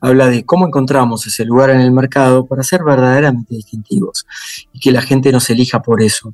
[0.00, 4.26] habla de cómo encontramos ese lugar en el mercado para ser verdaderamente distintivos
[4.72, 6.32] y que la gente nos elija por eso.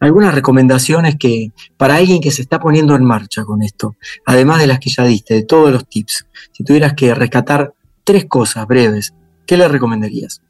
[0.00, 4.68] Algunas recomendaciones que para alguien que se está poniendo en marcha con esto, además de
[4.68, 9.12] las que ya diste, de todos los tips, si tuvieras que rescatar tres cosas breves,
[9.46, 10.40] ¿qué le recomendarías?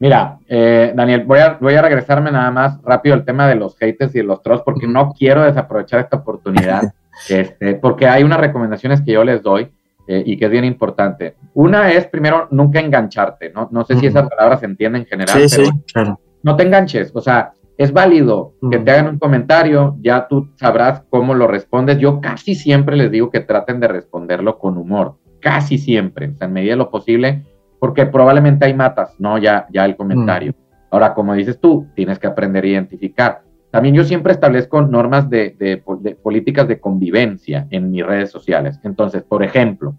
[0.00, 3.76] Mira, eh, Daniel, voy a, voy a regresarme nada más rápido al tema de los
[3.76, 6.92] haters y de los trolls, porque no quiero desaprovechar esta oportunidad,
[7.28, 9.68] este, porque hay unas recomendaciones que yo les doy
[10.06, 11.34] eh, y que es bien importante.
[11.54, 13.68] Una es, primero, nunca engancharte, ¿no?
[13.72, 16.20] No sé si esa palabra se entiende en general, pero sí, claro.
[16.42, 21.04] no te enganches, o sea, es válido que te hagan un comentario, ya tú sabrás
[21.10, 21.98] cómo lo respondes.
[21.98, 26.48] Yo casi siempre les digo que traten de responderlo con humor, casi siempre, o sea,
[26.48, 27.44] en medida de lo posible
[27.78, 29.38] porque probablemente hay matas, ¿no?
[29.38, 30.52] Ya, ya el comentario.
[30.52, 30.68] Mm.
[30.90, 33.42] Ahora, como dices tú, tienes que aprender a identificar.
[33.70, 35.82] También yo siempre establezco normas de,
[36.22, 38.80] políticas de convivencia en mis redes sociales.
[38.82, 39.94] Entonces, por ejemplo,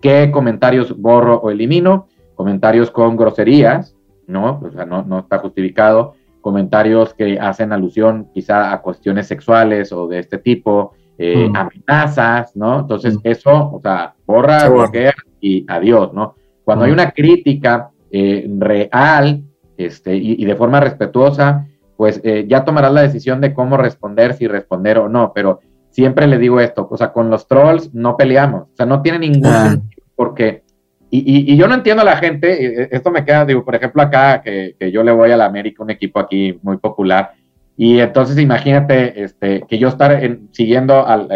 [0.00, 2.08] ¿qué comentarios borro o elimino?
[2.34, 4.60] Comentarios con groserías, ¿no?
[4.64, 6.14] O sea, no, no está justificado.
[6.40, 11.56] Comentarios que hacen alusión quizá a cuestiones sexuales o de este tipo, eh, mm.
[11.56, 12.80] amenazas, ¿no?
[12.80, 13.20] Entonces, mm.
[13.22, 16.34] eso, o sea, borra, bloquea y adiós, ¿no?
[16.64, 19.42] Cuando hay una crítica eh, real
[19.76, 24.46] este, y, de forma respetuosa, pues eh, ya tomarás la decisión de cómo responder, si
[24.46, 28.62] responder o no, pero siempre le digo esto, o sea, con los trolls no peleamos,
[28.62, 29.70] o sea, no tiene ningún ah.
[29.70, 30.62] sentido porque,
[31.10, 34.42] y, yo no entiendo a la gente, eh, esto me queda, digo, por ejemplo, acá,
[34.42, 37.32] que, yo le voy a la América, un equipo aquí muy popular,
[37.76, 40.20] y entonces imagínate este, que yo estar
[40.52, 41.28] siguiendo al,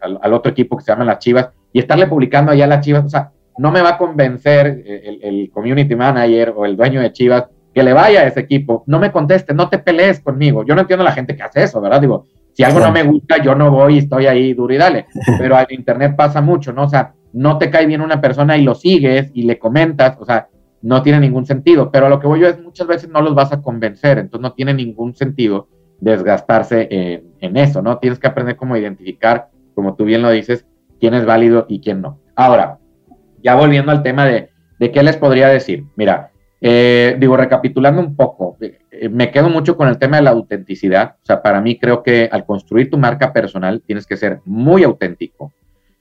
[0.00, 3.04] al, otro equipo que se llama las Chivas y estarle publicando allá a las Chivas,
[3.04, 7.46] o sea, no me va a convencer el, community manager o el dueño de Chivas
[7.74, 10.64] que le vaya a ese equipo, no me conteste, no te pelees conmigo.
[10.64, 12.00] Yo no entiendo a la gente que hace eso, ¿verdad?
[12.00, 15.06] Digo, si algo no me gusta, yo no voy y estoy ahí duro y dale.
[15.38, 16.84] Pero en internet pasa mucho, ¿no?
[16.84, 20.26] O sea, no te cae bien una persona y lo sigues y le comentas, o
[20.26, 20.48] sea,
[20.82, 21.90] no tiene ningún sentido.
[21.90, 24.42] Pero a lo que voy yo es muchas veces no los vas a convencer, entonces
[24.42, 27.98] no tiene ningún sentido desgastarse en, en eso, ¿no?
[27.98, 30.66] Tienes que aprender cómo identificar, como tú bien lo dices,
[31.00, 32.18] quién es válido y quién no.
[32.34, 32.78] Ahora,
[33.42, 35.84] ya volviendo al tema de, qué les podría decir.
[35.96, 40.30] Mira, eh, digo, recapitulando un poco, eh, me quedo mucho con el tema de la
[40.30, 41.16] autenticidad.
[41.22, 44.82] O sea, para mí creo que al construir tu marca personal tienes que ser muy
[44.84, 45.52] auténtico,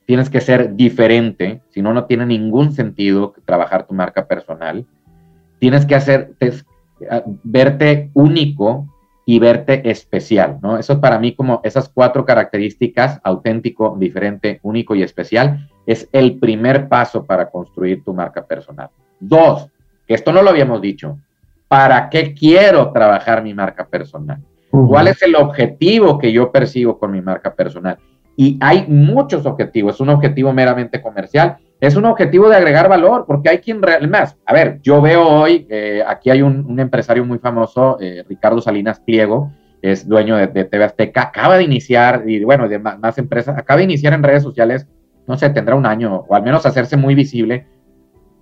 [0.06, 4.86] tienes que ser diferente, si no, no tiene ningún sentido trabajar tu marca personal.
[5.60, 6.32] Tienes que hacer,
[7.44, 8.91] verte único
[9.26, 10.78] y verte especial, ¿no?
[10.78, 16.40] Eso es para mí como esas cuatro características, auténtico, diferente, único y especial, es el
[16.40, 18.90] primer paso para construir tu marca personal.
[19.20, 19.68] Dos,
[20.08, 21.18] que esto no lo habíamos dicho,
[21.68, 24.40] ¿para qué quiero trabajar mi marca personal?
[24.70, 27.98] ¿Cuál es el objetivo que yo persigo con mi marca personal?
[28.38, 33.26] Y hay muchos objetivos, es un objetivo meramente comercial, es un objetivo de agregar valor,
[33.26, 34.38] porque hay quien más.
[34.46, 39.00] A ver, yo veo hoy, eh, aquí hay un, empresario muy famoso, eh, Ricardo Salinas
[39.00, 43.80] Pliego, es dueño de, TV Azteca, acaba de iniciar, y bueno, de más, empresas, acaba
[43.80, 44.88] de iniciar en redes sociales,
[45.28, 47.66] no sé, tendrá un año, o al menos hacerse muy visible.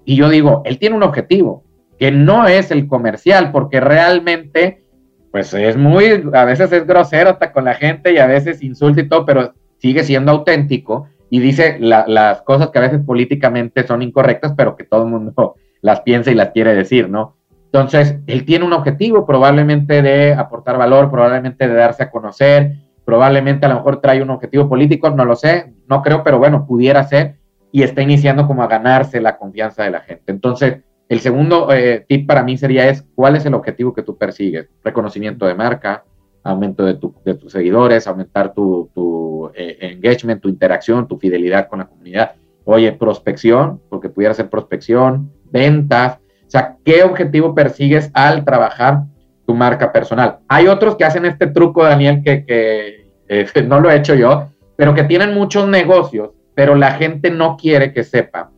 [0.03, 1.63] Y yo digo, él tiene un objetivo,
[1.97, 4.83] que no es el comercial, porque realmente,
[5.31, 8.99] pues es muy, a veces es grosero hasta con la gente y a veces insulta
[8.99, 14.01] y todo, pero sigue siendo auténtico y dice las cosas que a veces políticamente son
[14.01, 17.35] incorrectas, pero que todo el mundo las piensa y las quiere decir, ¿no?
[17.65, 22.73] Entonces, él tiene un objetivo probablemente de aportar valor, probablemente de darse a conocer,
[23.05, 26.65] probablemente a lo mejor trae un objetivo político, no lo sé, no creo, pero bueno,
[26.65, 27.35] pudiera ser,
[27.71, 30.31] y está iniciando como a ganarse la confianza de la gente.
[30.31, 34.15] Entonces, El segundo eh, tip para mí sería es cuál es el objetivo que tú
[34.15, 34.69] persigues.
[34.83, 36.03] Reconocimiento de marca,
[36.49, 42.33] aumento de, tus seguidores, aumentar tu, eh, engagement, tu interacción, tu fidelidad con la comunidad.
[42.65, 46.17] Oye, prospección, porque pudiera ser prospección, ventas.
[46.17, 49.03] O sea, ¿qué objetivo persigues al trabajar
[49.45, 50.39] tu marca personal?
[50.47, 54.49] Hay otros que hacen este truco, Daniel, que, que eh, no lo he hecho yo,
[54.75, 58.51] pero que tienen muchos negocios, pero la gente no quiere que sepa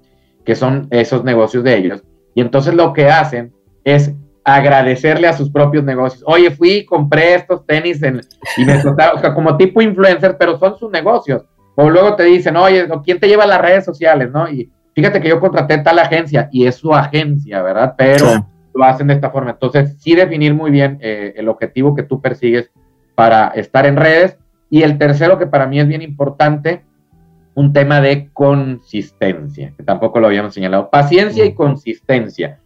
[0.45, 2.03] que son esos negocios de ellos.
[2.33, 6.23] Y entonces lo que hacen es agradecerle a sus propios negocios.
[6.25, 8.21] Oye, fui, compré estos tenis en,
[8.57, 11.43] y me costaron, o sea, como tipo influencer, pero son sus negocios.
[11.75, 14.29] O luego te dicen, oye, ¿quién te lleva a las redes sociales?
[14.31, 14.49] ¿no?
[14.49, 17.95] Y fíjate que yo contraté tal agencia y es su agencia, ¿verdad?
[17.97, 18.25] Pero
[18.73, 19.51] lo hacen de esta forma.
[19.51, 22.71] Entonces, sí definir muy bien eh, el objetivo que tú persigues
[23.15, 24.37] para estar en redes.
[24.69, 26.83] Y el tercero, que para mí es bien importante,
[27.53, 30.89] un tema de consistencia, que tampoco lo habíamos señalado.
[30.89, 32.59] Paciencia y consistencia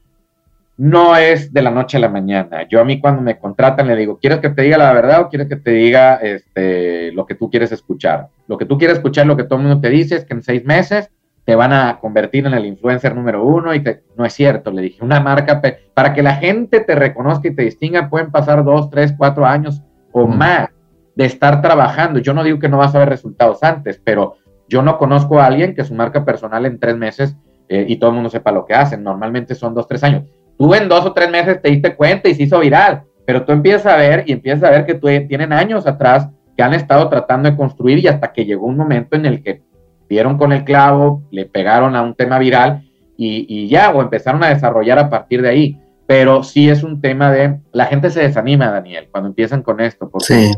[0.78, 2.68] no es de la noche a la mañana.
[2.68, 5.30] Yo a mí cuando me contratan le digo, ¿quieres que te diga la verdad o
[5.30, 8.28] quieres que te diga este, lo que tú quieres escuchar?
[8.48, 10.44] Lo que tú quieres escuchar, lo que todo el mundo te dice es que en
[10.44, 11.10] seis meses
[11.46, 13.84] te van a convertir en el influencer número uno y
[14.18, 15.62] no es cierto, le dije, una marca,
[15.94, 19.82] para que la gente te reconozca y te distinga pueden pasar dos, tres, cuatro años
[20.12, 20.70] o más
[21.16, 22.20] de estar trabajando.
[22.20, 25.46] Yo no digo que no vas a ver resultados antes, pero yo no conozco a
[25.46, 27.38] alguien que su marca personal en tres meses
[27.70, 29.04] eh, y todo el mundo sepa lo que hacen.
[29.04, 30.24] Normalmente son dos, tres años
[30.58, 33.52] tú en dos o tres meses te diste cuenta y se hizo viral, pero tú
[33.52, 37.10] empiezas a ver y empiezas a ver que tú, tienen años atrás que han estado
[37.10, 39.62] tratando de construir y hasta que llegó un momento en el que
[40.10, 42.84] dieron con el clavo, le pegaron a un tema viral
[43.18, 45.80] y, ya, o empezaron a desarrollar a partir de ahí.
[46.08, 50.10] Pero sí es un tema de, la gente se desanima, Daniel, cuando empiezan con esto,
[50.10, 50.52] porque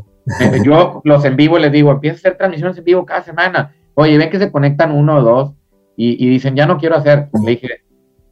[0.65, 3.73] yo los en vivo les digo, empieza a hacer transmisiones en vivo cada semana.
[3.93, 5.53] Oye, ven que se conectan uno o dos
[5.95, 7.29] y, y dicen, ya no quiero hacer.
[7.45, 7.67] Le dije,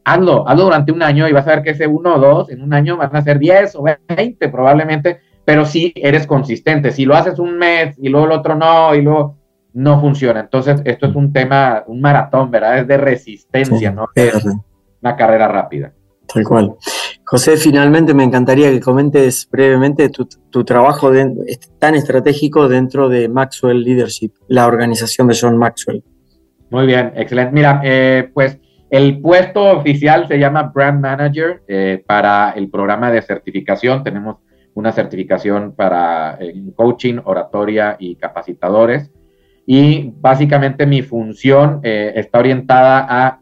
[0.06, 2.62] hazlo, hazlo durante un año y vas a ver que ese uno o dos en
[2.62, 6.92] un año van a ser 10 o 20 probablemente, pero si eres consistente.
[6.92, 9.36] Si lo haces un mes y luego el otro no y luego
[9.74, 10.40] no funciona.
[10.40, 12.78] Entonces, esto es un tema, un maratón, ¿verdad?
[12.78, 14.06] Es de resistencia, ¿no?
[14.14, 14.46] Es
[15.02, 15.92] una carrera rápida.
[16.32, 16.74] Tal cual.
[17.24, 21.10] José, finalmente me encantaría que comentes brevemente tu, trabajo
[21.80, 26.04] tan estratégico dentro de Maxwell Leadership, la organización de John Maxwell.
[26.70, 27.52] Muy bien, excelente.
[27.52, 28.58] Mira, eh, pues
[28.90, 34.04] el puesto oficial se llama Brand Manager eh, para el programa de certificación.
[34.04, 34.36] Tenemos
[34.74, 39.10] una certificación para eh, coaching, oratoria y capacitadores.
[39.66, 43.40] Y básicamente mi función eh, está orientada a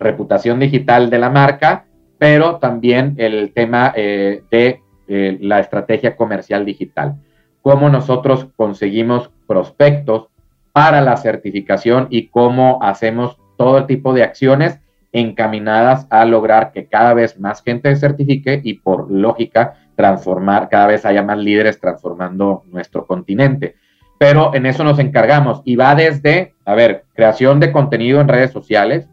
[0.00, 1.84] reputación digital de la marca,
[2.18, 7.16] pero también el tema de la estrategia comercial digital.
[7.60, 10.28] Cómo nosotros conseguimos prospectos
[10.72, 14.78] para la certificación y cómo hacemos todo tipo de acciones
[15.12, 21.04] encaminadas a lograr que cada vez más gente certifique y por lógica transformar, cada vez
[21.04, 23.76] haya más líderes transformando nuestro continente.
[24.18, 28.52] Pero en eso nos encargamos y va desde, a ver, creación de contenido en redes
[28.52, 29.08] sociales,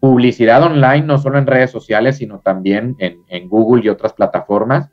[0.00, 4.88] publicidad online, no solo en redes sociales, sino también en, Google y otras plataformas,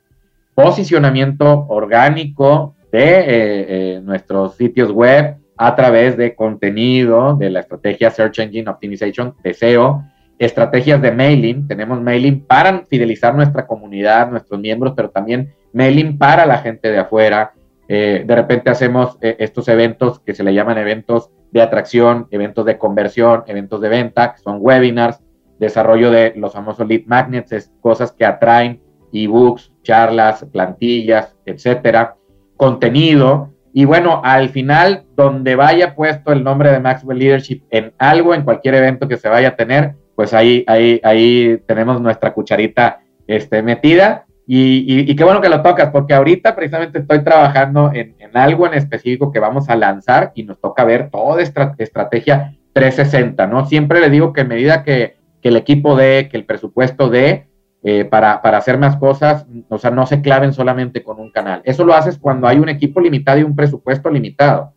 [0.54, 8.10] posicionamiento orgánico de eh, eh, nuestros sitios web, a través de contenido, de la estrategia
[8.10, 10.02] Search Engine Optimization, de SEO,
[10.38, 11.68] estrategias de mailing.
[11.68, 16.98] Tenemos mailing para fidelizar nuestra comunidad, nuestros miembros, pero también mailing para la gente de
[16.98, 17.52] afuera.
[17.88, 22.64] Eh, de repente hacemos eh, estos eventos que se le llaman eventos de atracción, eventos
[22.64, 25.20] de conversión, eventos de venta, que son webinars,
[25.58, 28.80] desarrollo de los famosos lead magnets, es cosas que atraen
[29.12, 32.16] ebooks, charlas, plantillas, etcétera,
[32.56, 38.34] contenido y bueno, al final, donde vaya puesto el nombre de Maxwell Leadership en algo,
[38.34, 43.00] en cualquier evento que se vaya a tener, pues ahí, ahí, ahí tenemos nuestra cucharita
[43.26, 44.26] este, metida.
[44.52, 49.30] Y, qué bueno que lo tocas, porque ahorita precisamente estoy trabajando en, algo en específico
[49.30, 53.64] que vamos a lanzar y nos toca ver toda esta estrategia 360, ¿no?
[53.66, 57.46] Siempre le digo que a medida que, que el equipo dé, que el presupuesto dé,
[57.82, 61.62] eh, para, hacer más cosas, o sea, no se claven solamente con un canal.
[61.64, 64.74] Eso lo haces cuando hay un equipo limitado y un presupuesto limitado.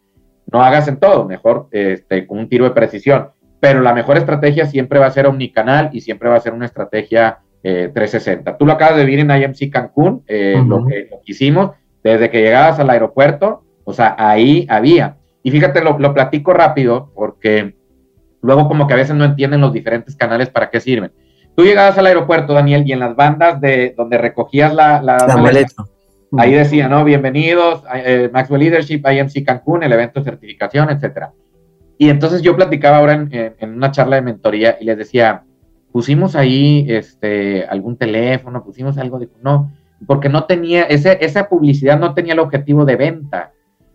[0.50, 3.32] No hagas en todo, mejor este, con un tiro de precisión.
[3.60, 6.66] Pero la mejor estrategia siempre va a ser omnicanal y siempre va a ser una
[6.66, 8.52] estrategia 360.
[8.52, 11.72] Eh, Tú lo acabas de vivir en IMC Cancún, eh, lo, que, hicimos,
[12.04, 15.18] desde que llegabas al aeropuerto, o sea, ahí había.
[15.44, 17.76] Y fíjate, lo, lo platico rápido porque
[18.42, 21.12] luego como que a veces no entienden los diferentes canales para qué sirven
[21.56, 25.84] Tú llegabas al aeropuerto, Daniel, y en las bandas de donde recogías la, la, maleta,
[26.36, 27.04] ahí decía, ¿no?
[27.04, 31.32] Bienvenidos, eh, Maxwell Leadership, IMC Cancún, el evento de certificación, etcétera.
[32.00, 35.44] Y entonces yo platicaba ahora en, una charla de mentoría y les decía,
[35.92, 39.72] pusimos ahí este, algún teléfono, pusimos algo, de, no,
[40.08, 43.52] porque no tenía, ese, esa publicidad no tenía el objetivo de venta,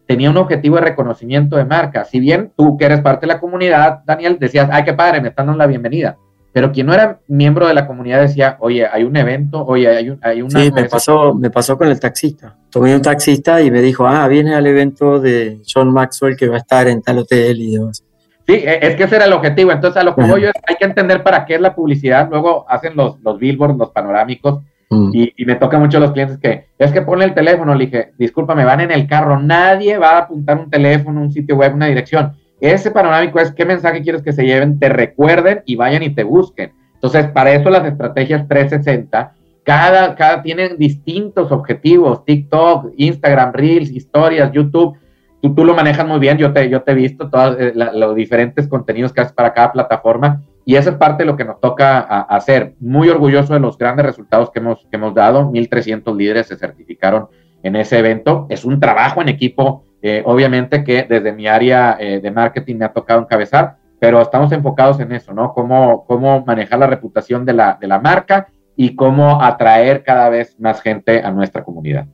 [0.06, 2.04] tenía un objetivo de reconocimiento de marca.
[2.04, 5.30] Si bien tú que eres parte de la comunidad, Daniel, decías, ay, qué padre, me
[5.30, 6.16] están dando la bienvenida.
[6.58, 10.10] Pero quien no era miembro de la comunidad decía, oye, hay un evento, oye, hay,
[10.10, 10.60] un, hay una...
[10.60, 12.56] Sí, me pasó, me pasó con el taxista.
[12.68, 16.56] Tomé un taxista y me dijo, ah, viene al evento de John Maxwell que va
[16.56, 18.02] a estar en tal hotel y demás.
[18.44, 19.70] Sí, e, es que ese era el objetivo.
[19.70, 22.28] Entonces, a lo que voy yo es, hay que entender para qué es la publicidad.
[22.28, 25.10] Luego hacen los, los billboards, los panorámicos, mm.
[25.12, 27.72] y, me toca mucho a los clientes que, es que ponle el teléfono.
[27.72, 29.38] Le dije, discúlpame, van en el carro.
[29.38, 32.32] Nadie va a apuntar un teléfono, un sitio web, una dirección.
[32.60, 36.24] Ese panorámico es qué mensaje quieres que se lleven, te recuerden y vayan y te
[36.24, 36.72] busquen.
[36.94, 39.32] Entonces, para eso las estrategias 360,
[39.62, 42.24] cada, cada tienen distintos objetivos.
[42.24, 44.98] TikTok, Instagram, Reels, historias, YouTube
[45.40, 48.14] tú, tú lo manejas muy bien, yo te, yo te he visto todos eh, los
[48.14, 51.60] diferentes contenidos que haces para cada plataforma y esa es parte de lo que nos
[51.60, 52.74] toca hacer.
[52.78, 57.28] Muy orgulloso de los grandes resultados que hemos, que hemos dado, 1.300 líderes se certificaron
[57.62, 58.46] en ese evento.
[58.50, 62.84] Es un trabajo en equipo, eh, obviamente que desde mi área eh, de marketing me
[62.84, 65.52] ha tocado encabezar, pero estamos enfocados en eso, ¿no?
[65.52, 70.58] Cómo, cómo manejar la reputación de la, de la marca y cómo atraer cada vez
[70.60, 72.06] más gente a nuestra comunidad.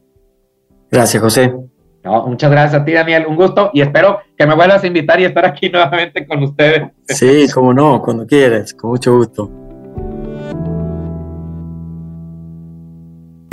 [0.91, 1.53] Gracias, José
[2.05, 3.27] muchas gracias a ti, Daniel.
[3.27, 6.91] Un gusto y espero que me vuelvas a invitar y estar aquí nuevamente con ustedes.
[7.07, 9.64] Sí, como no, cuando quieras, con mucho gusto.